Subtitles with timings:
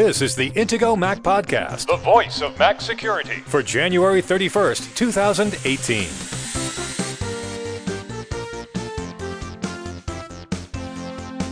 [0.00, 3.40] This is the Intego Mac Podcast, the voice of Mac security.
[3.40, 6.08] for January 31st, 2018.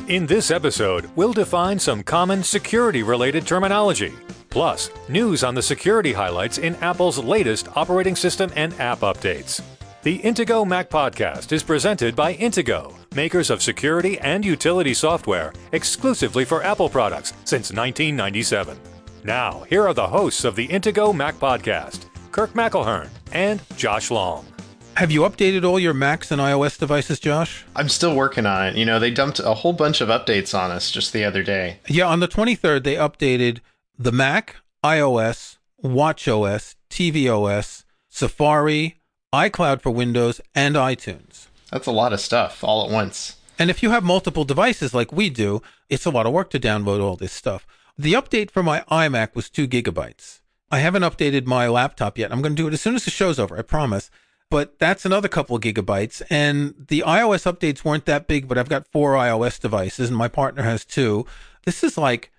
[0.08, 4.14] In this episode, we'll define some common security related terminology,
[4.48, 9.60] plus news on the security highlights in Apple's latest operating system and app updates.
[10.04, 16.44] The Intego Mac Podcast is presented by Intego, makers of security and utility software exclusively
[16.44, 18.78] for Apple products since 1997.
[19.24, 24.46] Now, here are the hosts of the Intego Mac Podcast, Kirk McElhearn and Josh Long.
[24.94, 27.64] Have you updated all your Macs and iOS devices, Josh?
[27.74, 28.76] I'm still working on it.
[28.76, 31.80] You know, they dumped a whole bunch of updates on us just the other day.
[31.88, 33.58] Yeah, on the 23rd, they updated
[33.98, 34.54] the Mac,
[34.84, 39.00] iOS, WatchOS, tvOS, Safari,
[39.34, 41.47] iCloud for Windows, and iTunes.
[41.70, 43.36] That's a lot of stuff all at once.
[43.58, 46.60] And if you have multiple devices like we do, it's a lot of work to
[46.60, 47.66] download all this stuff.
[47.98, 50.40] The update for my iMac was two gigabytes.
[50.70, 52.30] I haven't updated my laptop yet.
[52.30, 54.10] I'm going to do it as soon as the show's over, I promise.
[54.50, 56.22] But that's another couple of gigabytes.
[56.30, 60.28] And the iOS updates weren't that big, but I've got four iOS devices and my
[60.28, 61.26] partner has two.
[61.64, 62.30] This is like,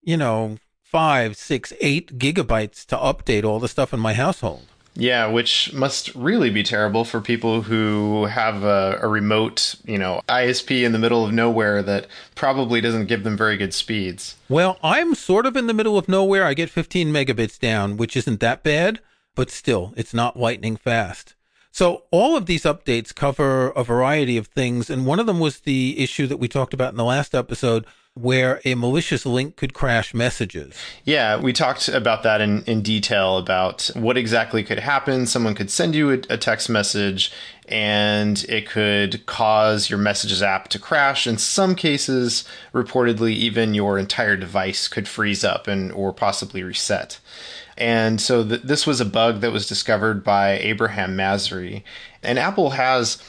[0.00, 4.66] you know, five, six, eight gigabytes to update all the stuff in my household.
[4.94, 10.20] Yeah, which must really be terrible for people who have a, a remote, you know,
[10.28, 14.36] ISP in the middle of nowhere that probably doesn't give them very good speeds.
[14.48, 16.44] Well, I'm sort of in the middle of nowhere.
[16.44, 19.00] I get 15 megabits down, which isn't that bad,
[19.34, 21.34] but still, it's not lightning fast.
[21.70, 24.90] So all of these updates cover a variety of things.
[24.90, 27.86] And one of them was the issue that we talked about in the last episode
[28.14, 30.76] where a malicious link could crash messages.
[31.04, 35.26] Yeah, we talked about that in, in detail about what exactly could happen.
[35.26, 37.32] Someone could send you a, a text message
[37.68, 41.26] and it could cause your messages app to crash.
[41.26, 47.18] In some cases, reportedly, even your entire device could freeze up and or possibly reset.
[47.78, 51.82] And so th- this was a bug that was discovered by Abraham Masri.
[52.22, 53.22] And Apple has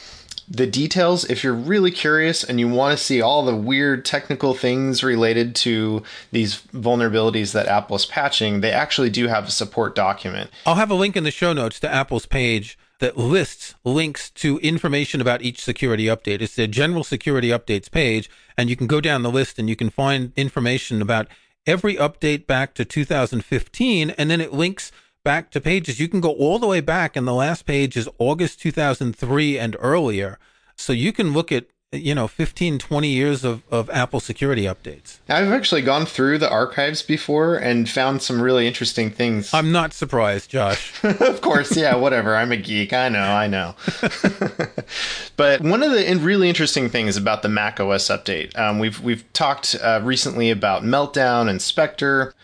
[0.48, 4.54] the details if you're really curious and you want to see all the weird technical
[4.54, 9.94] things related to these vulnerabilities that Apple is patching, they actually do have a support
[9.94, 10.50] document.
[10.66, 14.58] I'll have a link in the show notes to Apple's page that lists links to
[14.58, 16.40] information about each security update.
[16.40, 19.76] It's the general security updates page, and you can go down the list and you
[19.76, 21.28] can find information about
[21.66, 24.92] every update back to 2015, and then it links
[25.24, 25.98] back to pages.
[25.98, 29.76] You can go all the way back, and the last page is August 2003 and
[29.80, 30.38] earlier.
[30.76, 35.18] So you can look at, you know, 15, 20 years of, of Apple security updates.
[35.28, 39.54] I've actually gone through the archives before and found some really interesting things.
[39.54, 41.02] I'm not surprised, Josh.
[41.04, 42.36] of course, yeah, whatever.
[42.36, 42.92] I'm a geek.
[42.92, 43.76] I know, I know.
[45.36, 49.32] but one of the really interesting things about the Mac OS update, um, we've we've
[49.32, 52.34] talked uh, recently about Meltdown and Spectre.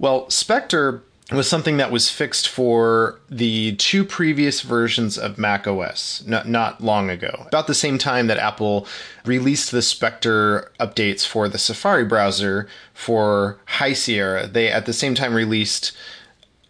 [0.00, 1.02] Well, Spectre
[1.36, 6.82] was something that was fixed for the two previous versions of Mac OS, not, not
[6.82, 7.44] long ago.
[7.48, 8.86] About the same time that Apple
[9.26, 15.14] released the Spectre updates for the Safari browser for High Sierra, they at the same
[15.14, 15.92] time released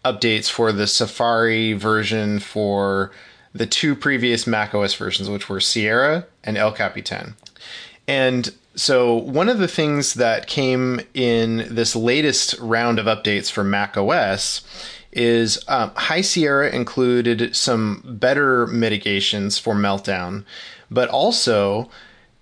[0.03, 3.11] updates for the Safari version for
[3.53, 7.35] the two previous Mac OS versions, which were Sierra and El Capitan.
[8.07, 13.63] And so, one of the things that came in this latest round of updates for
[13.63, 14.61] Mac OS
[15.11, 20.45] is um, High Sierra included some better mitigations for Meltdown,
[20.89, 21.89] but also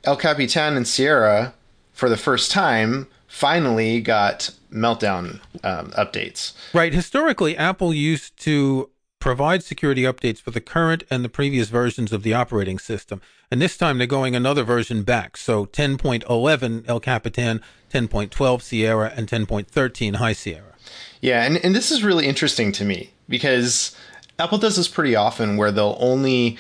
[0.04, 1.56] El Capitan and Sierra,
[1.94, 6.54] for the first time, finally got Meltdown um, updates.
[6.72, 6.94] Right.
[6.94, 12.24] Historically, Apple used to provide security updates for the current and the previous versions of
[12.24, 13.22] the operating system.
[13.50, 15.38] And this time they're going another version back.
[15.38, 17.62] So 10.11 El Capitan,
[17.92, 20.76] 10.12 Sierra, and 10.13 High Sierra.
[21.22, 23.96] Yeah, and, and this is really interesting to me because
[24.40, 26.58] Apple does this pretty often where they'll only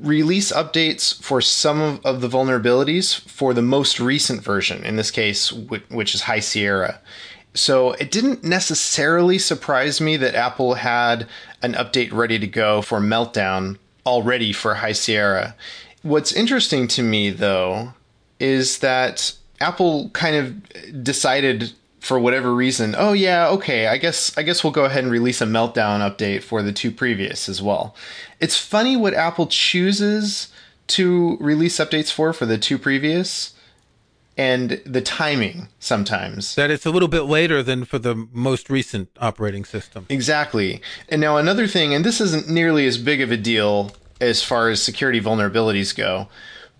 [0.00, 5.10] release updates for some of, of the vulnerabilities for the most recent version, in this
[5.10, 7.00] case, which, which is High Sierra.
[7.54, 11.26] So it didn't necessarily surprise me that Apple had
[11.62, 15.54] an update ready to go for Meltdown already for High Sierra.
[16.02, 17.94] What's interesting to me, though,
[18.40, 24.42] is that Apple kind of decided for whatever reason, oh yeah, okay, I guess I
[24.42, 27.94] guess we'll go ahead and release a meltdown update for the two previous as well.
[28.40, 30.48] It's funny what Apple chooses
[30.88, 33.54] to release updates for for the two previous
[34.36, 36.54] and the timing sometimes.
[36.54, 40.06] That it's a little bit later than for the most recent operating system.
[40.08, 40.80] Exactly.
[41.08, 44.68] And now another thing, and this isn't nearly as big of a deal as far
[44.68, 46.28] as security vulnerabilities go,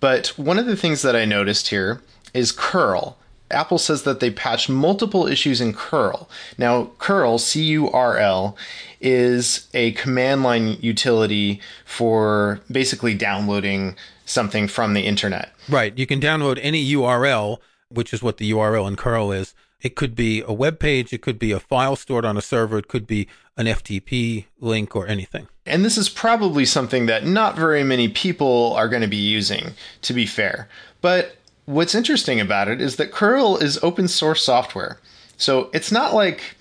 [0.00, 2.02] but one of the things that I noticed here
[2.32, 3.18] is curl.
[3.52, 6.28] Apple says that they patched multiple issues in curl.
[6.58, 8.56] Now, curl, C U R L,
[9.00, 15.52] is a command line utility for basically downloading something from the internet.
[15.68, 15.96] Right.
[15.96, 17.58] You can download any URL,
[17.88, 19.54] which is what the URL in curl is.
[19.82, 22.78] It could be a web page, it could be a file stored on a server,
[22.78, 23.26] it could be
[23.56, 25.48] an FTP link or anything.
[25.66, 29.72] And this is probably something that not very many people are going to be using,
[30.02, 30.68] to be fair.
[31.00, 34.98] But what's interesting about it is that curl is open source software.
[35.36, 36.56] So it's not like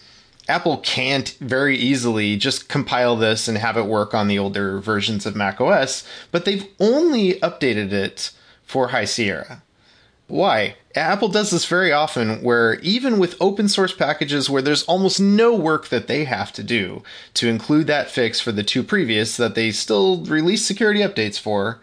[0.47, 5.25] Apple can't very easily just compile this and have it work on the older versions
[5.25, 8.31] of macOS, but they've only updated it
[8.63, 9.61] for High Sierra.
[10.27, 10.75] Why?
[10.95, 15.53] Apple does this very often where even with open source packages where there's almost no
[15.53, 17.03] work that they have to do
[17.33, 21.79] to include that fix for the two previous that they still release security updates for,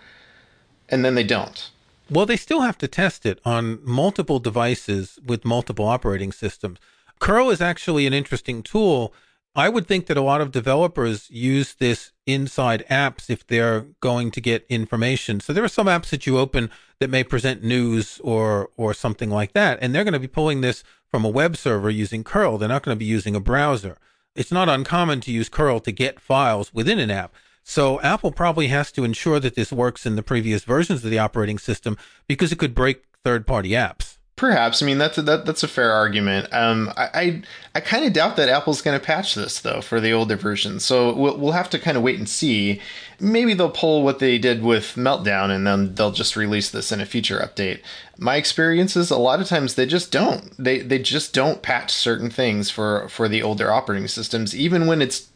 [0.88, 1.70] and then they don't.
[2.10, 6.78] Well, they still have to test it on multiple devices with multiple operating systems.
[7.18, 9.12] Curl is actually an interesting tool.
[9.54, 14.30] I would think that a lot of developers use this inside apps if they're going
[14.30, 15.40] to get information.
[15.40, 16.70] So there are some apps that you open
[17.00, 20.60] that may present news or or something like that, and they're going to be pulling
[20.60, 22.56] this from a web server using curl.
[22.56, 23.98] They're not going to be using a browser.
[24.34, 27.34] It's not uncommon to use curl to get files within an app.
[27.68, 31.18] So Apple probably has to ensure that this works in the previous versions of the
[31.18, 34.16] operating system because it could break third-party apps.
[34.36, 34.82] Perhaps.
[34.82, 36.50] I mean, that's a, that, that's a fair argument.
[36.50, 37.42] Um, I I,
[37.74, 40.80] I kind of doubt that Apple's going to patch this though for the older version.
[40.80, 42.80] So we'll, we'll have to kind of wait and see.
[43.20, 47.02] Maybe they'll pull what they did with Meltdown and then they'll just release this in
[47.02, 47.82] a feature update.
[48.16, 50.54] My experience is a lot of times they just don't.
[50.56, 55.02] They they just don't patch certain things for for the older operating systems, even when
[55.02, 55.28] it's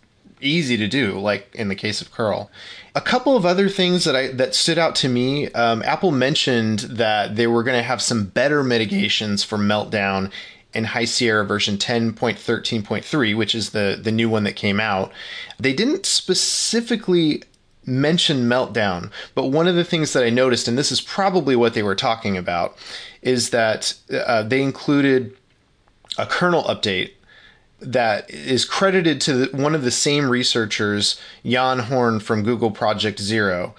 [0.42, 2.50] easy to do, like in the case of curl.
[2.94, 5.50] A couple of other things that I that stood out to me.
[5.52, 10.30] Um, Apple mentioned that they were going to have some better mitigations for Meltdown
[10.74, 15.12] in High Sierra version 10.13.3, which is the the new one that came out.
[15.58, 17.42] They didn't specifically
[17.84, 21.74] mention Meltdown, but one of the things that I noticed, and this is probably what
[21.74, 22.76] they were talking about,
[23.22, 25.36] is that uh, they included
[26.18, 27.12] a kernel update
[27.82, 33.74] that is credited to one of the same researchers, Jan Horn from Google Project Zero.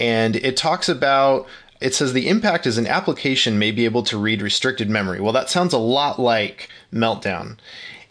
[0.00, 1.46] And it talks about
[1.80, 5.20] it says the impact is an application may be able to read restricted memory.
[5.20, 7.56] Well, that sounds a lot like Meltdown.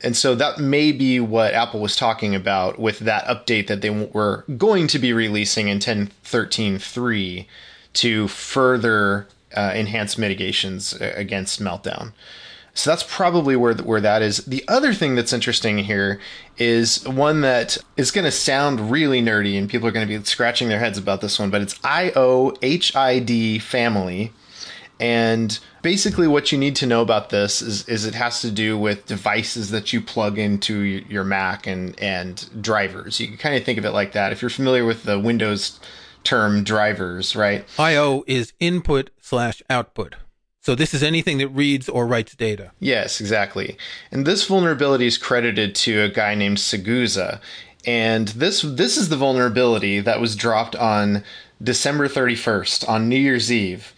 [0.03, 3.89] And so that may be what Apple was talking about with that update that they
[3.89, 7.47] were going to be releasing in 10.13.3
[7.93, 12.13] to further uh, enhance mitigations against Meltdown.
[12.77, 14.37] So that's probably where where that is.
[14.45, 16.19] The other thing that's interesting here
[16.57, 20.23] is one that is going to sound really nerdy, and people are going to be
[20.25, 21.49] scratching their heads about this one.
[21.49, 24.31] But it's IOHID family,
[24.99, 28.77] and basically what you need to know about this is, is it has to do
[28.77, 33.19] with devices that you plug into your Mac and and drivers.
[33.19, 34.31] You can kind of think of it like that.
[34.31, 35.79] If you're familiar with the Windows
[36.23, 37.65] term drivers, right?
[37.79, 40.13] IO is input slash output.
[40.67, 42.73] So this is anything that reads or writes data.
[42.81, 43.77] Yes, exactly.
[44.11, 47.39] And this vulnerability is credited to a guy named Siguza.
[47.85, 51.23] And this this is the vulnerability that was dropped on
[51.63, 53.93] December 31st on New Year's Eve.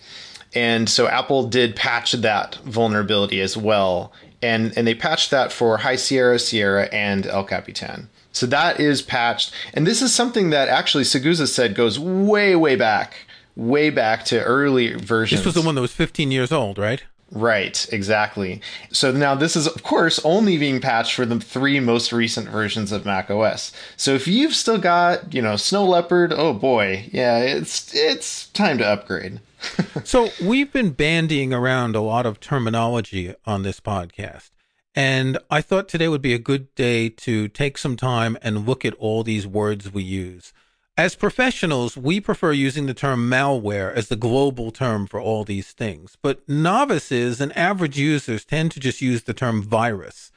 [0.53, 4.13] And so Apple did patch that vulnerability as well.
[4.43, 8.09] And and they patched that for High Sierra, Sierra, and El Capitan.
[8.31, 9.51] So that is patched.
[9.73, 13.25] And this is something that actually Siguza said goes way, way back
[13.59, 15.41] way back to early versions.
[15.41, 17.03] This was the one that was 15 years old, right?
[17.31, 18.61] Right, exactly.
[18.91, 22.91] So now this is, of course, only being patched for the three most recent versions
[22.91, 23.71] of Mac OS.
[23.97, 28.79] So if you've still got, you know, Snow Leopard, oh boy, yeah, it's it's time
[28.79, 29.41] to upgrade.
[30.03, 34.49] so we've been bandying around a lot of terminology on this podcast.
[34.95, 38.83] And I thought today would be a good day to take some time and look
[38.83, 40.51] at all these words we use.
[40.99, 45.71] As professionals, we prefer using the term malware as the global term for all these
[45.71, 50.33] things, but novices and average users tend to just use the term virus.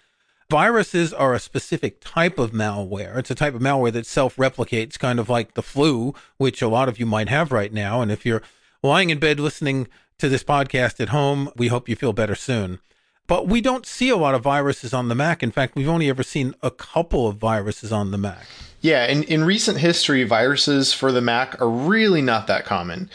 [0.48, 3.18] Viruses are a specific type of malware.
[3.18, 6.68] It's a type of malware that self replicates, kind of like the flu, which a
[6.68, 8.00] lot of you might have right now.
[8.00, 8.42] And if you're
[8.84, 9.88] lying in bed listening
[10.18, 12.78] to this podcast at home, we hope you feel better soon.
[13.26, 15.42] But we don't see a lot of viruses on the Mac.
[15.42, 18.46] In fact, we've only ever seen a couple of viruses on the Mac.
[18.80, 23.08] Yeah, in, in recent history, viruses for the Mac are really not that common.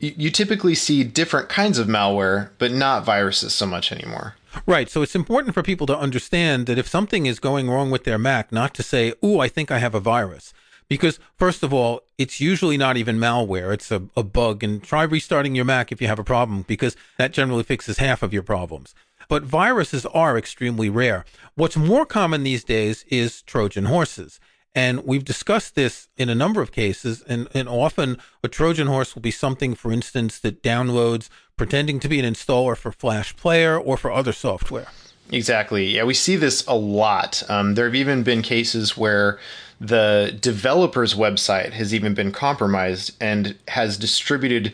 [0.00, 4.36] You, you typically see different kinds of malware, but not viruses so much anymore.
[4.66, 4.90] Right.
[4.90, 8.18] So it's important for people to understand that if something is going wrong with their
[8.18, 10.52] Mac, not to say, "Ooh, I think I have a virus."
[10.88, 13.74] Because, first of all, it's usually not even malware.
[13.74, 14.64] It's a, a bug.
[14.64, 18.22] And try restarting your Mac if you have a problem, because that generally fixes half
[18.22, 18.94] of your problems.
[19.28, 21.24] But viruses are extremely rare.
[21.54, 24.40] What's more common these days is Trojan horses.
[24.74, 29.14] And we've discussed this in a number of cases, and, and often a Trojan horse
[29.14, 33.78] will be something, for instance, that downloads pretending to be an installer for Flash Player
[33.78, 34.86] or for other software.
[35.30, 35.86] Exactly.
[35.96, 37.42] Yeah, we see this a lot.
[37.50, 39.38] Um, there have even been cases where
[39.80, 44.72] the developer's website has even been compromised and has distributed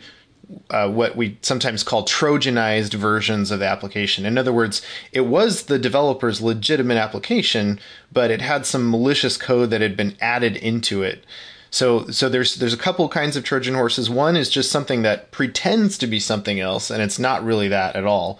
[0.69, 4.25] uh, what we sometimes call Trojanized versions of the application.
[4.25, 7.79] In other words, it was the developer's legitimate application,
[8.11, 11.23] but it had some malicious code that had been added into it.
[11.71, 14.09] So, so there's there's a couple kinds of Trojan horses.
[14.09, 17.95] One is just something that pretends to be something else, and it's not really that
[17.95, 18.39] at all.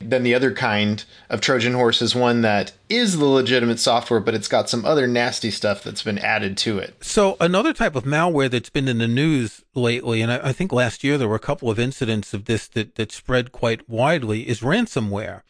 [0.00, 4.34] Then the other kind of Trojan horse is one that is the legitimate software, but
[4.34, 7.04] it's got some other nasty stuff that's been added to it.
[7.04, 10.72] So another type of malware that's been in the news lately, and I, I think
[10.72, 14.48] last year there were a couple of incidents of this that, that spread quite widely,
[14.48, 15.42] is ransomware.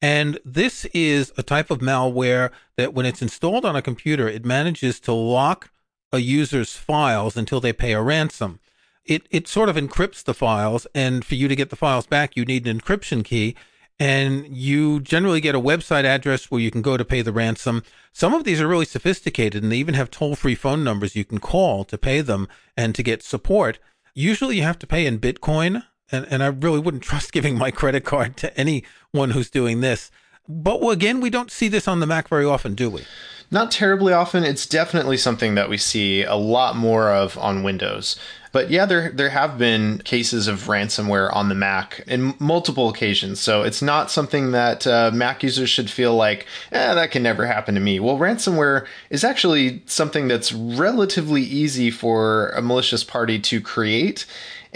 [0.00, 4.44] And this is a type of malware that when it's installed on a computer, it
[4.44, 5.70] manages to lock
[6.12, 8.60] a user's files until they pay a ransom.
[9.04, 12.36] It, it sort of encrypts the files, and for you to get the files back,
[12.36, 13.56] you need an encryption key
[13.98, 17.82] and you generally get a website address where you can go to pay the ransom.
[18.12, 21.24] Some of these are really sophisticated and they even have toll free phone numbers you
[21.24, 23.78] can call to pay them and to get support.
[24.14, 27.70] Usually you have to pay in Bitcoin, and, and I really wouldn't trust giving my
[27.70, 30.10] credit card to anyone who's doing this.
[30.48, 33.04] But again, we don't see this on the Mac very often, do we?
[33.50, 34.42] Not terribly often.
[34.42, 38.16] It's definitely something that we see a lot more of on Windows.
[38.50, 43.38] But yeah, there there have been cases of ransomware on the Mac in multiple occasions.
[43.38, 47.46] So it's not something that uh, Mac users should feel like, eh, that can never
[47.46, 48.00] happen to me.
[48.00, 54.24] Well, ransomware is actually something that's relatively easy for a malicious party to create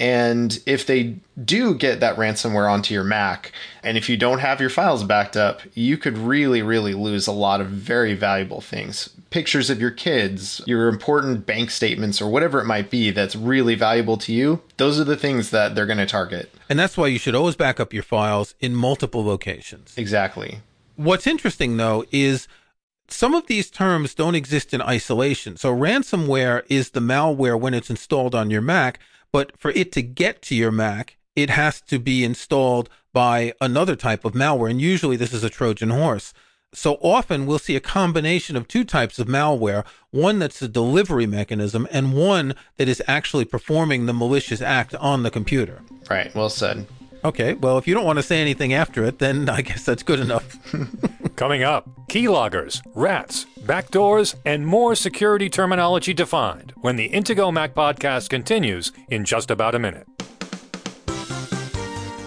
[0.01, 3.53] and if they do get that ransomware onto your Mac,
[3.83, 7.33] and if you don't have your files backed up, you could really, really lose a
[7.33, 9.11] lot of very valuable things.
[9.29, 13.75] Pictures of your kids, your important bank statements, or whatever it might be that's really
[13.75, 16.51] valuable to you, those are the things that they're going to target.
[16.71, 19.93] And that's why you should always back up your files in multiple locations.
[19.99, 20.61] Exactly.
[20.97, 22.49] What's interesting, though, is
[23.07, 25.59] some of these terms don't exist in isolation.
[25.59, 28.99] So ransomware is the malware when it's installed on your Mac,
[29.33, 33.97] but for it to get to your Mac, it has to be installed by another
[33.97, 34.71] type of malware.
[34.71, 36.33] And usually this is a Trojan horse.
[36.73, 41.27] So often we'll see a combination of two types of malware one that's a delivery
[41.27, 45.83] mechanism, and one that is actually performing the malicious act on the computer.
[46.09, 46.35] Right.
[46.35, 46.87] Well said.
[47.23, 50.03] Okay, well, if you don't want to say anything after it, then I guess that's
[50.03, 50.57] good enough.
[51.37, 58.31] Coming up, keyloggers, rats, backdoors, and more security terminology defined when the Intego Mac podcast
[58.31, 60.07] continues in just about a minute.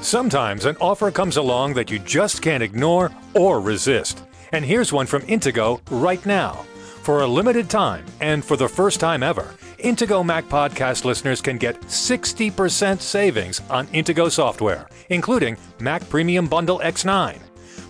[0.01, 4.23] Sometimes an offer comes along that you just can't ignore or resist.
[4.51, 6.53] And here's one from Intego right now.
[7.01, 11.57] For a limited time and for the first time ever, Intego Mac podcast listeners can
[11.57, 17.37] get 60% savings on Intego software, including Mac Premium Bundle X9.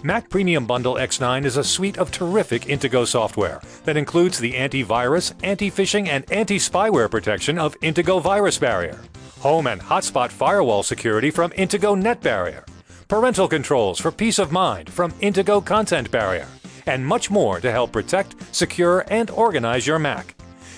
[0.01, 5.33] Mac Premium Bundle X9 is a suite of terrific Intego software that includes the antivirus,
[5.43, 8.97] anti phishing, and anti spyware protection of Intego VirusBarrier,
[9.41, 12.65] home and hotspot firewall security from Intego NetBarrier,
[13.07, 16.47] parental controls for peace of mind from Intego ContentBarrier,
[16.87, 20.33] and much more to help protect, secure, and organize your Mac.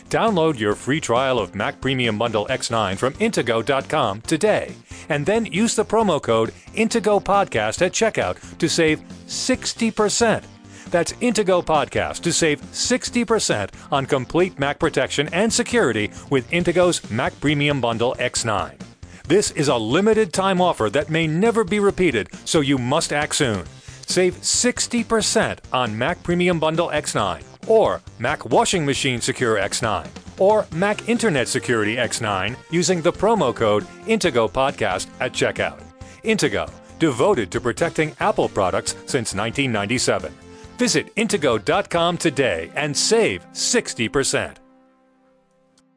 [0.09, 4.75] Download your free trial of Mac Premium Bundle X9 from Intego.com today,
[5.09, 10.43] and then use the promo code Intego Podcast at checkout to save 60%.
[10.91, 17.38] That's Intego Podcast to save 60% on complete Mac protection and security with Intego's Mac
[17.39, 18.79] Premium Bundle X9.
[19.27, 23.35] This is a limited time offer that may never be repeated, so you must act
[23.35, 23.65] soon.
[24.05, 30.07] Save 60% on Mac Premium Bundle X9 or Mac Washing Machine Secure X9
[30.39, 35.81] or Mac Internet Security X9 using the promo code Intego Podcast at checkout.
[36.24, 36.69] Intego,
[37.00, 40.34] devoted to protecting Apple products since 1997.
[40.77, 44.57] Visit Intego.com today and save 60%.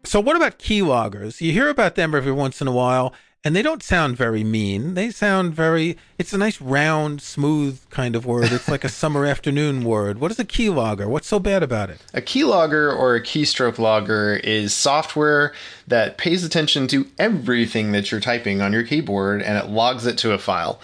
[0.05, 1.41] So, what about keyloggers?
[1.41, 3.13] You hear about them every once in a while,
[3.45, 4.95] and they don't sound very mean.
[4.95, 8.51] They sound very, it's a nice round, smooth kind of word.
[8.53, 10.19] It's like a summer afternoon word.
[10.19, 11.07] What is a keylogger?
[11.07, 12.01] What's so bad about it?
[12.13, 15.55] A keylogger or a keystroke logger is software
[15.87, 20.19] that pays attention to everything that you're typing on your keyboard and it logs it
[20.19, 20.81] to a file.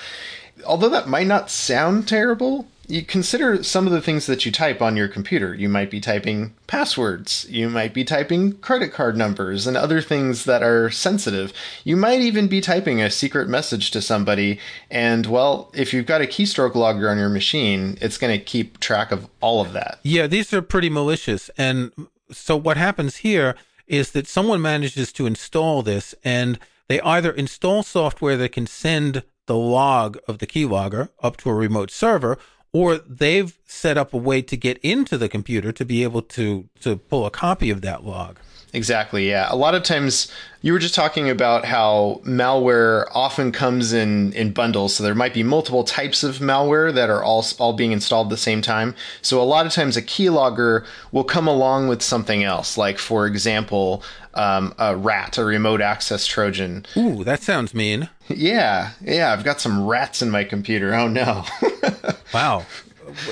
[0.64, 4.83] Although that might not sound terrible, you consider some of the things that you type
[4.83, 5.55] on your computer.
[5.55, 10.45] You might be typing passwords, you might be typing credit card numbers and other things
[10.45, 11.53] that are sensitive.
[11.85, 14.59] You might even be typing a secret message to somebody.
[14.91, 18.81] And well, if you've got a keystroke logger on your machine, it's going to keep
[18.81, 19.99] track of all of that.
[20.03, 21.50] Yeah, these are pretty malicious.
[21.57, 21.93] And
[22.31, 23.55] so what happens here
[23.87, 29.23] is that someone manages to install this and they either install software that can send
[29.47, 32.38] the log of the keylogger up to a remote server
[32.75, 36.69] or they've set up a way to get into the computer to be able to
[36.81, 38.38] to pull a copy of that log.
[38.75, 39.28] Exactly.
[39.28, 39.47] Yeah.
[39.50, 44.50] A lot of times you were just talking about how malware often comes in in
[44.50, 44.97] bundles.
[44.97, 48.31] So there might be multiple types of malware that are all all being installed at
[48.31, 48.97] the same time.
[49.23, 53.26] So a lot of times a keylogger will come along with something else, like for
[53.26, 54.02] example,
[54.35, 56.85] um, a rat, a remote access Trojan.
[56.97, 58.09] Ooh, that sounds mean.
[58.26, 59.35] Yeah, yeah.
[59.35, 60.95] I've got some rats in my computer.
[60.95, 61.45] Oh no.
[62.35, 62.64] wow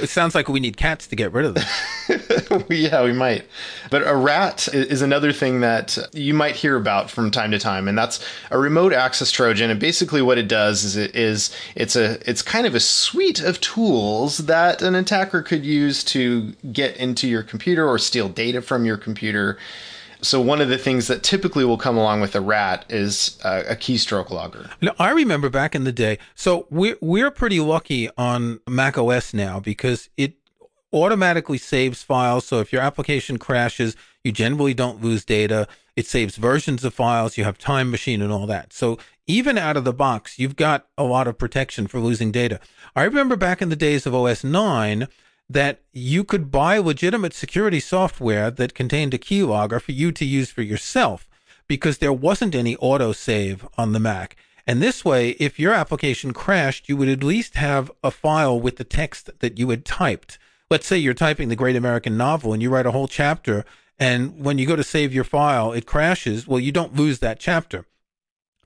[0.01, 2.65] it sounds like we need cats to get rid of them.
[2.71, 3.45] yeah, we might.
[3.91, 7.89] But a rat is another thing that you might hear about from time to time,
[7.89, 9.71] and that's a remote access Trojan.
[9.71, 13.41] And basically, what it does is it is it's a it's kind of a suite
[13.41, 18.63] of tools that an attacker could use to get into your computer or steal data
[18.63, 19.59] from your computer
[20.23, 23.65] so one of the things that typically will come along with a rat is a,
[23.71, 24.71] a keystroke logger.
[24.81, 26.19] Now, I remember back in the day.
[26.35, 30.35] So we're we're pretty lucky on Mac OS now because it
[30.93, 32.47] automatically saves files.
[32.47, 35.67] So if your application crashes, you generally don't lose data.
[35.97, 37.37] It saves versions of files.
[37.37, 38.73] You have Time Machine and all that.
[38.73, 42.61] So even out of the box, you've got a lot of protection for losing data.
[42.95, 45.09] I remember back in the days of OS 9,
[45.49, 50.51] that you could buy legitimate security software that contained a keylogger for you to use
[50.51, 51.29] for yourself
[51.67, 54.37] because there wasn't any autosave on the Mac.
[54.67, 58.77] And this way, if your application crashed, you would at least have a file with
[58.77, 60.39] the text that you had typed.
[60.71, 63.65] Let's say you're typing the Great American Novel and you write a whole chapter,
[63.99, 66.47] and when you go to save your file, it crashes.
[66.47, 67.85] Well, you don't lose that chapter.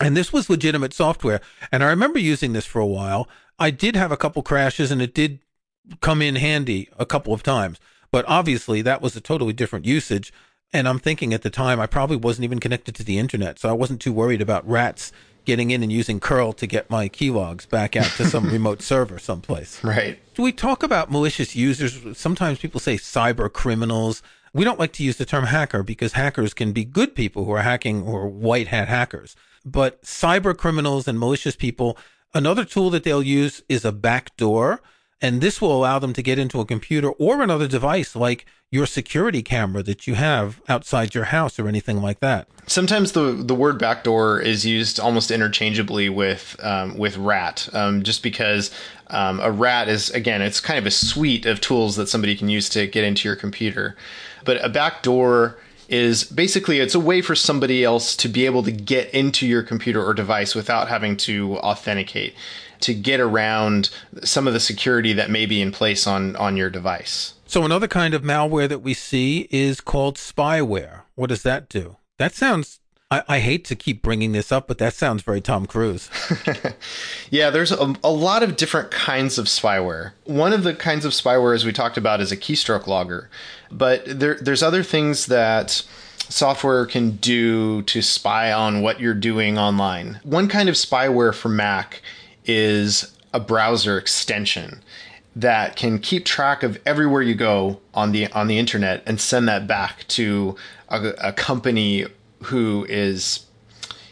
[0.00, 1.40] And this was legitimate software.
[1.72, 3.28] And I remember using this for a while.
[3.58, 5.40] I did have a couple crashes and it did
[6.00, 7.78] come in handy a couple of times.
[8.10, 10.32] But obviously, that was a totally different usage.
[10.72, 13.58] And I'm thinking at the time, I probably wasn't even connected to the internet.
[13.58, 15.12] So I wasn't too worried about rats
[15.44, 19.18] getting in and using curl to get my keylogs back out to some remote server
[19.18, 19.82] someplace.
[19.82, 20.18] Right.
[20.34, 22.18] Do we talk about malicious users?
[22.18, 24.22] Sometimes people say cyber criminals.
[24.52, 27.52] We don't like to use the term hacker because hackers can be good people who
[27.52, 29.36] are hacking or white hat hackers.
[29.64, 31.96] But cyber criminals and malicious people,
[32.34, 34.82] another tool that they'll use is a backdoor.
[35.26, 38.86] And this will allow them to get into a computer or another device like your
[38.86, 42.46] security camera that you have outside your house or anything like that.
[42.68, 48.22] Sometimes the the word backdoor is used almost interchangeably with um, with rat, um, just
[48.22, 48.70] because
[49.08, 52.48] um, a rat is again it's kind of a suite of tools that somebody can
[52.48, 53.96] use to get into your computer,
[54.44, 55.58] but a backdoor
[55.88, 59.64] is basically it's a way for somebody else to be able to get into your
[59.64, 62.32] computer or device without having to authenticate
[62.80, 63.90] to get around
[64.22, 67.34] some of the security that may be in place on on your device.
[67.46, 71.02] So another kind of malware that we see is called spyware.
[71.14, 71.96] What does that do?
[72.18, 75.66] That sounds I, I, hate to keep bringing this up, but that sounds very Tom
[75.66, 76.10] Cruise.
[77.30, 80.12] yeah, there's a, a, lot of different kinds of spyware.
[80.24, 83.30] One of the kinds of spyware, as we talked about, is a keystroke logger.
[83.70, 85.86] But there, there's other things that
[86.28, 90.18] software can do to spy on what you're doing online.
[90.24, 92.02] One kind of spyware for Mac
[92.46, 94.82] is a browser extension
[95.34, 99.46] that can keep track of everywhere you go on the on the internet and send
[99.46, 100.56] that back to
[100.88, 102.06] a, a company
[102.44, 103.44] who is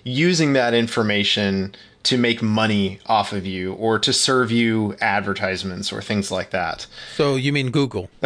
[0.05, 6.01] using that information to make money off of you or to serve you advertisements or
[6.01, 6.87] things like that.
[7.17, 8.11] So you mean Google?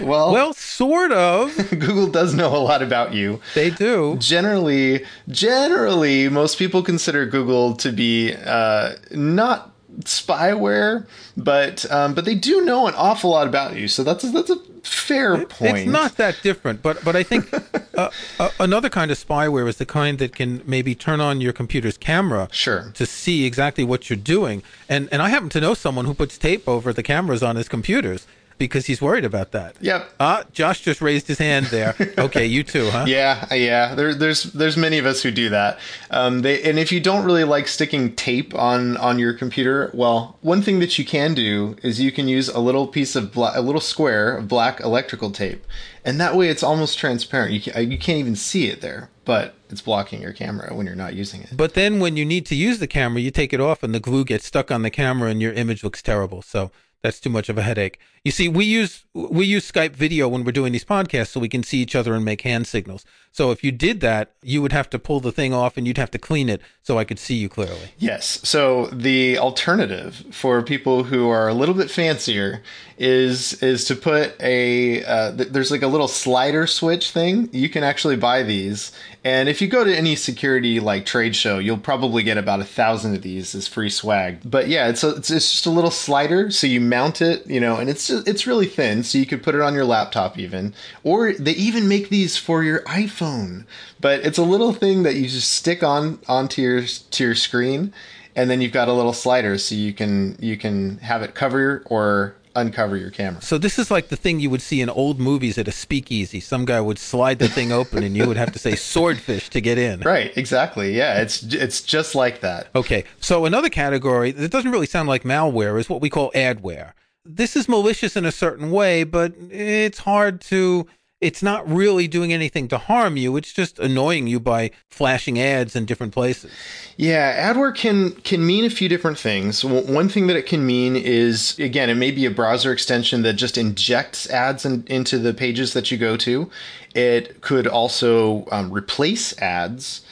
[0.00, 1.56] well, well, sort of.
[1.70, 3.40] Google does know a lot about you.
[3.54, 4.16] They do.
[4.18, 12.34] Generally, generally, most people consider Google to be uh, not spyware, but um, but they
[12.34, 13.88] do know an awful lot about you.
[13.88, 15.78] So that's a, that's a fair point.
[15.78, 17.52] It's not that different, but but I think
[17.96, 21.52] uh, uh, another kind of spyware is the kind that can maybe turn on your
[21.52, 24.62] computer's camera, sure, to see exactly what you're doing.
[24.88, 27.68] And and I happen to know someone who puts tape over the cameras on his
[27.68, 28.26] computers.
[28.58, 29.76] Because he's worried about that.
[29.80, 30.08] Yep.
[30.20, 31.94] Ah, Josh just raised his hand there.
[32.18, 33.04] Okay, you too, huh?
[33.08, 33.94] Yeah, yeah.
[33.94, 35.78] There, there's there's many of us who do that.
[36.10, 40.36] Um, they and if you don't really like sticking tape on on your computer, well,
[40.40, 43.52] one thing that you can do is you can use a little piece of bla-
[43.54, 45.64] a little square of black electrical tape,
[46.04, 47.52] and that way it's almost transparent.
[47.52, 50.94] You can, you can't even see it there, but it's blocking your camera when you're
[50.94, 51.56] not using it.
[51.56, 54.00] But then when you need to use the camera, you take it off and the
[54.00, 56.42] glue gets stuck on the camera and your image looks terrible.
[56.42, 56.70] So
[57.02, 57.98] that's too much of a headache.
[58.24, 61.48] You see, we use we use Skype video when we're doing these podcasts so we
[61.48, 63.04] can see each other and make hand signals.
[63.32, 65.98] So if you did that, you would have to pull the thing off and you'd
[65.98, 67.92] have to clean it so I could see you clearly.
[67.98, 68.40] Yes.
[68.46, 72.62] So the alternative for people who are a little bit fancier
[72.98, 77.48] is is to put a uh, th- there's like a little slider switch thing.
[77.52, 78.92] You can actually buy these,
[79.24, 82.64] and if you go to any security like trade show, you'll probably get about a
[82.64, 84.38] thousand of these as free swag.
[84.44, 87.60] But yeah, it's a, it's, it's just a little slider, so you mount it, you
[87.60, 90.38] know, and it's just, it's really thin, so you could put it on your laptop
[90.38, 93.64] even, or they even make these for your iPhone.
[94.00, 97.92] But it's a little thing that you just stick on onto your to your screen,
[98.36, 101.82] and then you've got a little slider, so you can you can have it cover
[101.86, 103.40] or uncover your camera.
[103.42, 106.40] So this is like the thing you would see in old movies at a speakeasy.
[106.40, 109.60] Some guy would slide the thing open and you would have to say swordfish to
[109.60, 110.00] get in.
[110.00, 110.96] Right, exactly.
[110.96, 112.68] Yeah, it's it's just like that.
[112.74, 113.04] Okay.
[113.20, 116.92] So another category that doesn't really sound like malware is what we call adware.
[117.24, 120.86] This is malicious in a certain way, but it's hard to
[121.22, 123.36] it's not really doing anything to harm you.
[123.36, 126.50] It's just annoying you by flashing ads in different places.
[126.96, 129.64] Yeah, adware can can mean a few different things.
[129.64, 133.34] One thing that it can mean is again, it may be a browser extension that
[133.34, 136.50] just injects ads in, into the pages that you go to.
[136.92, 140.02] It could also um, replace ads.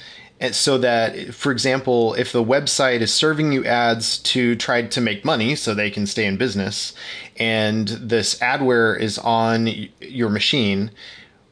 [0.40, 5.00] And so that, for example, if the website is serving you ads to try to
[5.00, 6.94] make money so they can stay in business,
[7.36, 9.68] and this adware is on
[10.00, 10.92] your machine,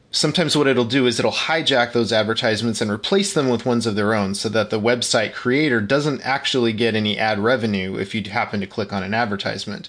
[0.09, 3.95] sometimes what it'll do is it'll hijack those advertisements and replace them with ones of
[3.95, 8.23] their own so that the website creator doesn't actually get any ad revenue if you
[8.31, 9.87] happen to click on an advertisement.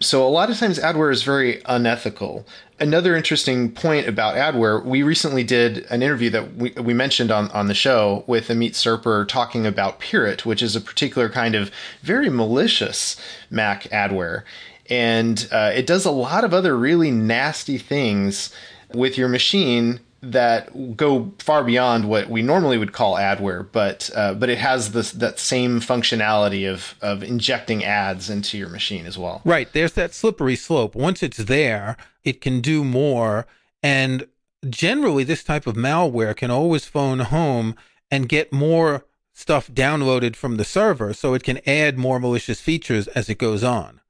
[0.00, 2.46] So a lot of times adware is very unethical.
[2.78, 7.50] Another interesting point about adware, we recently did an interview that we, we mentioned on,
[7.50, 11.72] on the show with Amit Serper talking about Pirrit, which is a particular kind of
[12.02, 13.16] very malicious
[13.50, 14.44] Mac adware.
[14.88, 18.54] And uh, it does a lot of other really nasty things
[18.94, 24.34] with your machine that go far beyond what we normally would call adware, but uh,
[24.34, 29.16] but it has this that same functionality of of injecting ads into your machine as
[29.16, 29.40] well.
[29.44, 29.72] Right.
[29.72, 30.94] There's that slippery slope.
[30.94, 33.46] Once it's there, it can do more.
[33.82, 34.26] And
[34.68, 37.76] generally, this type of malware can always phone home
[38.10, 43.06] and get more stuff downloaded from the server, so it can add more malicious features
[43.08, 44.00] as it goes on.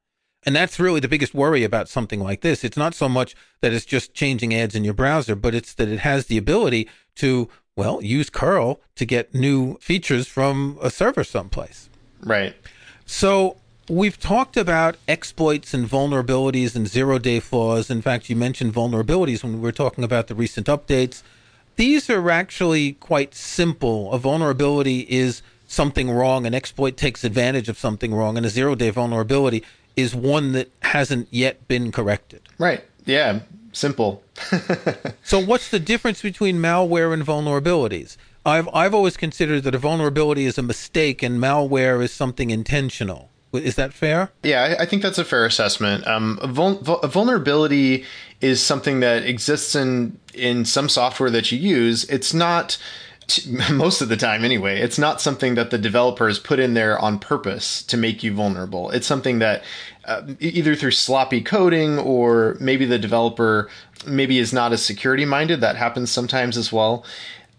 [0.46, 2.64] And that's really the biggest worry about something like this.
[2.64, 5.88] It's not so much that it's just changing ads in your browser, but it's that
[5.88, 11.24] it has the ability to, well, use curl to get new features from a server
[11.24, 11.90] someplace.
[12.22, 12.54] Right.
[13.04, 13.56] So
[13.88, 17.90] we've talked about exploits and vulnerabilities and zero day flaws.
[17.90, 21.22] In fact, you mentioned vulnerabilities when we were talking about the recent updates.
[21.76, 24.12] These are actually quite simple.
[24.12, 28.74] A vulnerability is something wrong, an exploit takes advantage of something wrong, and a zero
[28.74, 29.62] day vulnerability
[29.98, 32.40] is one that hasn't yet been corrected.
[32.56, 32.84] Right.
[33.04, 33.40] Yeah.
[33.72, 34.22] Simple.
[35.24, 38.16] so, what's the difference between malware and vulnerabilities?
[38.46, 43.30] I've I've always considered that a vulnerability is a mistake and malware is something intentional.
[43.52, 44.30] Is that fair?
[44.42, 46.06] Yeah, I, think that's a fair assessment.
[46.06, 48.04] Um, a, vul- a vulnerability
[48.42, 52.04] is something that exists in in some software that you use.
[52.04, 52.76] It's not
[53.70, 57.18] most of the time anyway it's not something that the developers put in there on
[57.18, 58.90] purpose to make you vulnerable.
[58.90, 59.62] It's something that
[60.04, 63.68] uh, either through sloppy coding or maybe the developer
[64.06, 67.04] maybe is not as security minded that happens sometimes as well.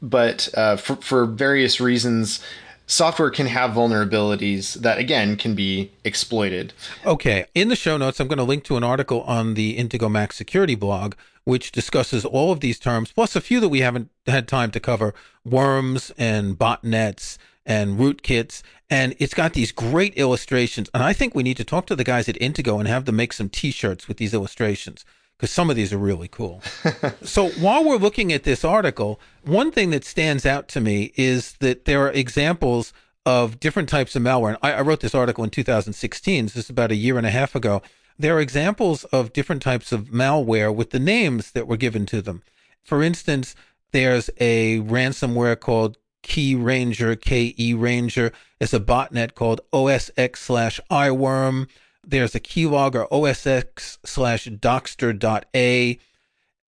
[0.01, 2.43] But uh, for, for various reasons
[2.89, 6.73] software can have vulnerabilities that again can be exploited
[7.05, 10.09] okay in the show notes i'm going to link to an article on the Intego
[10.11, 11.13] mac security blog
[11.49, 14.79] which discusses all of these terms, plus a few that we haven't had time to
[14.79, 18.61] cover worms and botnets and rootkits.
[18.89, 20.89] And it's got these great illustrations.
[20.93, 23.15] And I think we need to talk to the guys at Intego and have them
[23.15, 25.03] make some t shirts with these illustrations
[25.39, 26.61] because some of these are really cool.
[27.23, 31.53] so while we're looking at this article, one thing that stands out to me is
[31.59, 32.93] that there are examples
[33.25, 34.49] of different types of malware.
[34.49, 36.45] And I, I wrote this article in 2016.
[36.45, 37.81] This is about a year and a half ago
[38.19, 42.21] there are examples of different types of malware with the names that were given to
[42.21, 42.43] them.
[42.83, 43.55] For instance,
[43.91, 48.33] there's a ransomware called KeRanger, KE Ranger.
[48.59, 51.69] There's a botnet called OSX slash iWorm.
[52.03, 55.99] There's a keylogger OSX slash dockster.a.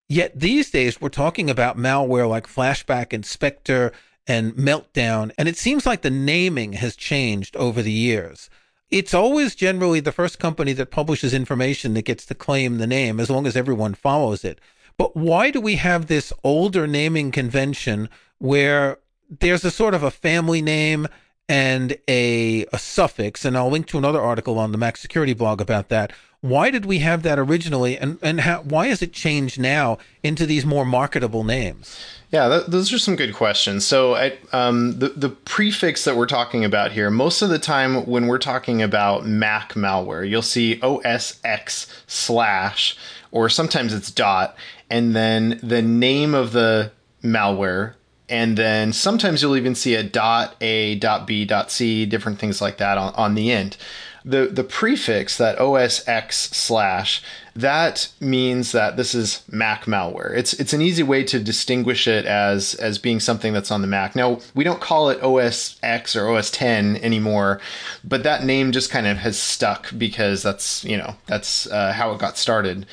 [0.09, 3.91] Yet these days we're talking about malware like Flashback and Spectre
[4.27, 8.49] and Meltdown, and it seems like the naming has changed over the years.
[8.89, 13.19] It's always generally the first company that publishes information that gets to claim the name
[13.19, 14.59] as long as everyone follows it.
[14.97, 20.11] But why do we have this older naming convention where there's a sort of a
[20.11, 21.07] family name
[21.51, 23.43] and a, a suffix?
[23.43, 26.13] And I'll link to another article on the Mac Security blog about that.
[26.39, 30.47] Why did we have that originally, and and how, why has it changed now into
[30.47, 32.03] these more marketable names?
[32.31, 33.85] Yeah, th- those are some good questions.
[33.85, 38.07] So, I, um, the the prefix that we're talking about here, most of the time
[38.07, 42.97] when we're talking about Mac malware, you'll see OSX slash,
[43.31, 44.55] or sometimes it's dot,
[44.89, 46.91] and then the name of the
[47.23, 47.93] malware
[48.31, 52.61] and then sometimes you'll even see a dot a dot b dot c different things
[52.61, 53.77] like that on, on the end
[54.23, 57.21] the the prefix that osx slash
[57.55, 60.35] that means that this is Mac malware.
[60.35, 63.87] It's it's an easy way to distinguish it as as being something that's on the
[63.87, 64.15] Mac.
[64.15, 67.59] Now we don't call it OS X or OS 10 anymore,
[68.03, 72.13] but that name just kind of has stuck because that's you know that's uh, how
[72.13, 72.85] it got started.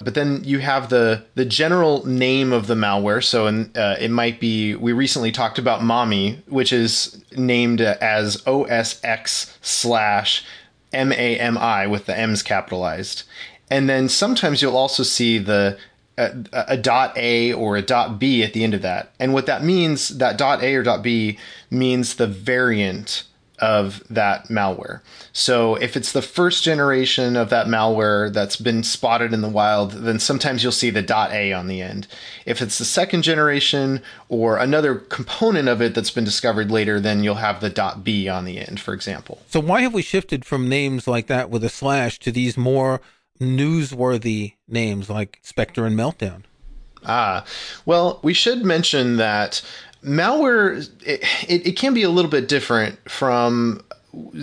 [0.00, 3.22] But then you have the the general name of the malware.
[3.22, 8.38] So in, uh, it might be we recently talked about Mami, which is named as
[8.42, 10.44] OSX slash
[10.92, 13.24] MAMI with the M's capitalized.
[13.70, 15.78] And then sometimes you'll also see the
[16.16, 19.12] a, a, dot A or a dot B at the end of that.
[19.18, 21.38] And what that means, that dot A or dot B
[21.70, 23.24] means the variant
[23.60, 25.00] of that malware.
[25.32, 29.92] So if it's the first generation of that malware that's been spotted in the wild,
[29.92, 32.08] then sometimes you'll see the dot .a on the end.
[32.46, 37.22] If it's the second generation or another component of it that's been discovered later, then
[37.22, 39.40] you'll have the dot .b on the end, for example.
[39.48, 43.00] So why have we shifted from names like that with a slash to these more
[43.40, 46.42] newsworthy names like Spectre and Meltdown?
[47.06, 47.44] Ah,
[47.84, 49.62] well, we should mention that
[50.04, 53.82] malware it, it, can be a little bit different from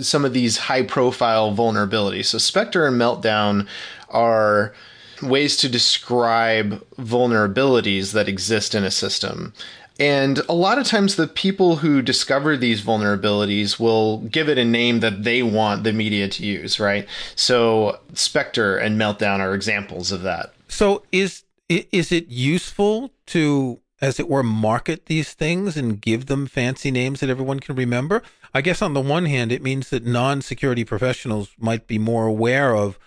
[0.00, 2.26] some of these high profile vulnerabilities.
[2.26, 3.66] So Spectre and Meltdown
[4.10, 4.74] are
[5.22, 9.54] ways to describe vulnerabilities that exist in a system.
[10.00, 14.64] And a lot of times, the people who discover these vulnerabilities will give it a
[14.64, 17.06] name that they want the media to use, right?
[17.36, 20.54] So, Spectre and Meltdown are examples of that.
[20.66, 26.46] So, is is it useful to, as it were, market these things and give them
[26.46, 28.22] fancy names that everyone can remember?
[28.52, 32.74] I guess on the one hand, it means that non-security professionals might be more aware
[32.74, 32.98] of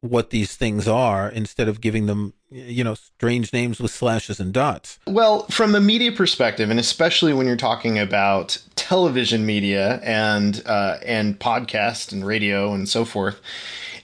[0.00, 4.52] what these things are instead of giving them you know strange names with slashes and
[4.52, 10.62] dots well from a media perspective and especially when you're talking about television media and
[10.66, 13.40] uh, and podcast and radio and so forth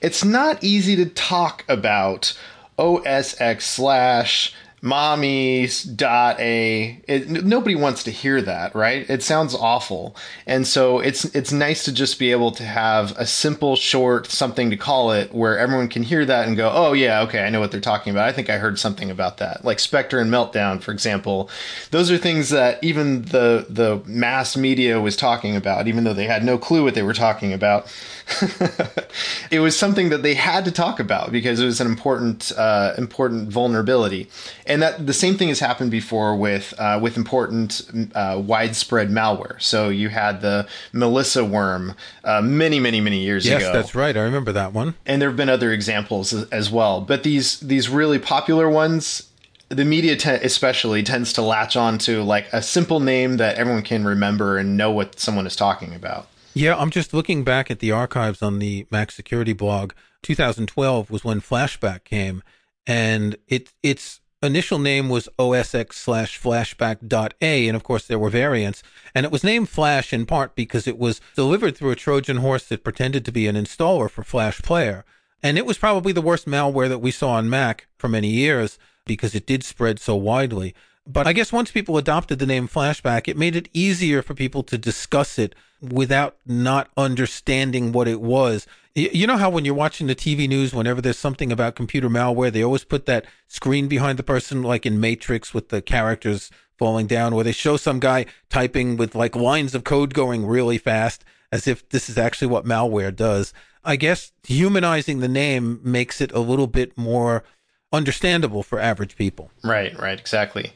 [0.00, 2.32] it's not easy to talk about
[2.78, 9.08] osx slash MaMi's dot a it, nobody wants to hear that right?
[9.10, 10.16] It sounds awful.
[10.46, 14.70] And so it's it's nice to just be able to have a simple short something
[14.70, 17.60] to call it where everyone can hear that and go oh yeah okay i know
[17.60, 18.28] what they're talking about.
[18.28, 19.64] I think i heard something about that.
[19.64, 21.50] Like spectre and meltdown for example.
[21.90, 26.26] Those are things that even the the mass media was talking about even though they
[26.26, 27.86] had no clue what they were talking about
[29.50, 32.94] it was something that they had to talk about because it was an important uh,
[32.96, 34.28] important vulnerability
[34.66, 37.82] and that the same thing has happened before with uh, with important
[38.14, 39.60] uh, widespread malware.
[39.60, 43.66] So you had the Melissa worm uh, many, many, many years yes, ago.
[43.66, 44.16] Yes, that's right.
[44.16, 44.94] I remember that one.
[45.06, 47.00] And there have been other examples as well.
[47.00, 49.28] But these these really popular ones,
[49.68, 53.82] the media te- especially tends to latch on to like a simple name that everyone
[53.82, 56.28] can remember and know what someone is talking about.
[56.52, 59.92] Yeah, I'm just looking back at the archives on the Mac Security blog.
[60.22, 62.42] 2012 was when Flashback came,
[62.86, 68.18] and it it's initial name was OSX slash flashback dot A, and of course there
[68.18, 68.82] were variants.
[69.14, 72.66] And it was named Flash in part because it was delivered through a Trojan horse
[72.66, 75.04] that pretended to be an installer for Flash Player.
[75.42, 78.78] And it was probably the worst malware that we saw on Mac for many years
[79.06, 80.74] because it did spread so widely.
[81.06, 84.62] But I guess once people adopted the name Flashback, it made it easier for people
[84.64, 88.66] to discuss it without not understanding what it was.
[88.94, 92.52] You know how when you're watching the TV news, whenever there's something about computer malware,
[92.52, 97.06] they always put that screen behind the person, like in Matrix with the characters falling
[97.06, 101.24] down, where they show some guy typing with like lines of code going really fast,
[101.52, 103.54] as if this is actually what malware does.
[103.84, 107.44] I guess humanizing the name makes it a little bit more
[107.92, 109.50] understandable for average people.
[109.64, 110.72] Right, right, exactly.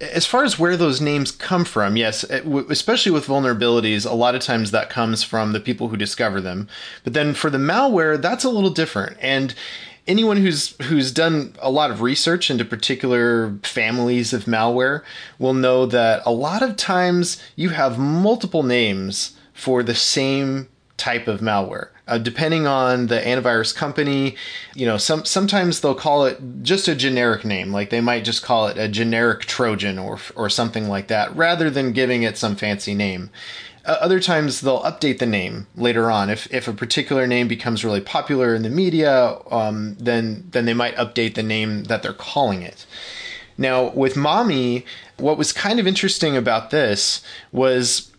[0.00, 4.34] As far as where those names come from, yes, eh, especially with vulnerabilities, a lot
[4.34, 6.68] of times that comes from the people who discover them.
[7.02, 9.16] But then for the malware, that's a little different.
[9.20, 9.54] And
[10.06, 15.02] anyone who's who's done a lot of research into particular families of malware
[15.38, 20.68] will know that a lot of times you have multiple names for the same
[21.02, 21.88] type of malware.
[22.06, 24.36] Uh, depending on the antivirus company,
[24.74, 28.42] you know, some sometimes they'll call it just a generic name, like they might just
[28.42, 32.54] call it a generic Trojan or or something like that, rather than giving it some
[32.54, 33.30] fancy name.
[33.84, 36.30] Uh, other times they'll update the name later on.
[36.30, 40.74] If if a particular name becomes really popular in the media, um, then then they
[40.74, 42.86] might update the name that they're calling it.
[43.58, 44.84] Now with MaMi,
[45.16, 48.11] what was kind of interesting about this was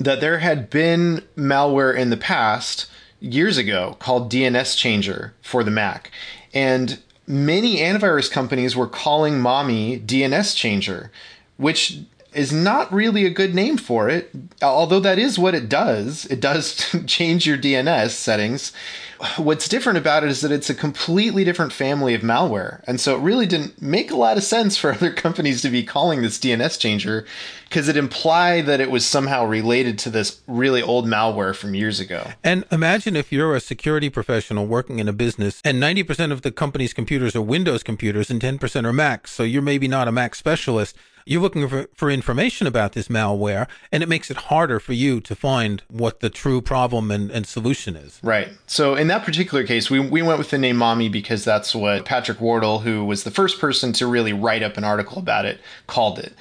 [0.00, 5.70] that there had been malware in the past years ago called DNS Changer for the
[5.70, 6.10] Mac.
[6.54, 11.12] And many antivirus companies were calling MaMi DNS Changer,
[11.58, 12.00] which
[12.32, 14.30] is not really a good name for it,
[14.62, 16.26] although that is what it does.
[16.26, 18.72] It does change your DNS settings.
[19.36, 22.82] What's different about it is that it's a completely different family of malware.
[22.86, 25.82] And so it really didn't make a lot of sense for other companies to be
[25.82, 27.26] calling this DNS changer
[27.68, 32.00] because it implied that it was somehow related to this really old malware from years
[32.00, 32.28] ago.
[32.42, 36.50] And imagine if you're a security professional working in a business and 90% of the
[36.50, 39.30] company's computers are Windows computers and 10% are Macs.
[39.32, 40.96] So you're maybe not a Mac specialist
[41.30, 45.20] you're looking for, for information about this malware, and it makes it harder for you
[45.20, 48.18] to find what the true problem and, and solution is.
[48.20, 48.48] Right.
[48.66, 52.04] So in that particular case, we, we went with the name MaMi because that's what
[52.04, 55.60] Patrick Wardle, who was the first person to really write up an article about it,
[55.86, 56.34] called it.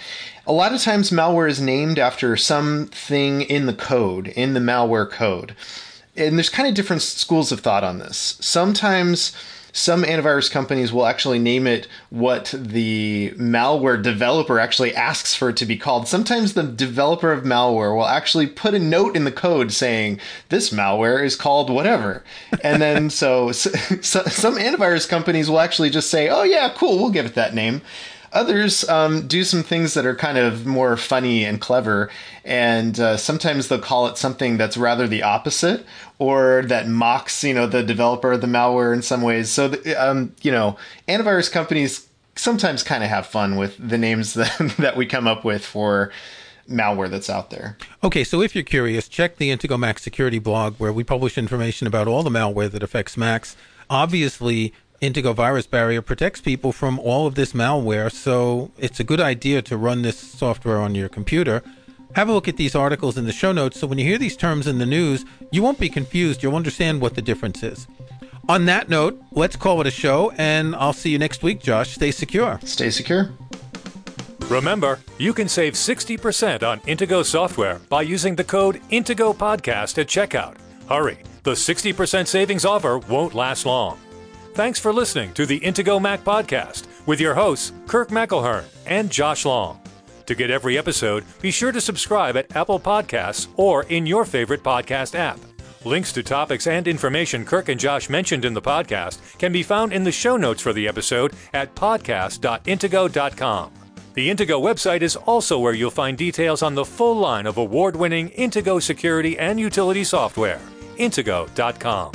[0.47, 5.07] A lot of times, malware is named after something in the code, in the malware
[5.07, 5.55] code.
[6.15, 8.39] And there's kind of different schools of thought on this.
[8.41, 9.33] Sometimes
[9.79, 15.57] some antivirus companies will actually name it what the malware developer actually asks for it
[15.57, 16.05] to be called.
[16.05, 20.71] Sometimes the developer of malware will actually put a note in the code saying this
[20.71, 22.23] malware is called whatever.
[22.61, 23.69] And then so, so,
[24.01, 27.53] so some antivirus companies will actually just say, "Oh yeah, cool, we'll give it that
[27.53, 27.81] name."
[28.33, 32.09] Others um, do some things that are kind of more funny and clever,
[32.43, 35.85] and uh, sometimes they'll call it something that's rather the opposite,
[36.19, 39.49] or that mocks, you know, the developer of the malware in some ways.
[39.49, 44.33] So, the, um, you know, antivirus companies sometimes kind of have fun with the names
[44.35, 46.11] that, that we come up with for
[46.69, 47.77] malware that's out there.
[48.03, 51.87] Okay, so if you're curious, check the Intego Mac Security blog where we publish information
[51.87, 53.55] about all the malware that affects Macs.
[53.89, 59.61] Obviously, Intego VirusBarrier protects people from all of this malware, so it's a good idea
[59.61, 61.63] to run this software on your computer.
[62.15, 64.35] Have a look at these articles in the show notes so when you hear these
[64.35, 66.43] terms in the news, you won't be confused.
[66.43, 67.87] You'll understand what the difference is.
[68.49, 71.91] On that note, let's call it a show, and I'll see you next week, Josh.
[71.91, 72.59] Stay secure.
[72.65, 73.31] Stay secure.
[74.49, 80.07] Remember, you can save 60% on Intego software by using the code Intego Podcast at
[80.07, 80.57] checkout.
[80.89, 83.97] Hurry, the 60% savings offer won't last long.
[84.59, 89.45] Thanks for listening to the Intego Mac Podcast with your hosts, Kirk McElhearn and Josh
[89.45, 89.79] Long.
[90.25, 94.61] To get every episode, be sure to subscribe at Apple Podcasts or in your favorite
[94.61, 95.39] podcast app.
[95.85, 99.93] Links to topics and information Kirk and Josh mentioned in the podcast can be found
[99.93, 103.71] in the show notes for the episode at podcast.intego.com.
[104.13, 107.95] The Intego website is also where you'll find details on the full line of award
[107.95, 110.59] winning Intego security and utility software.
[110.97, 112.11] Intego.com.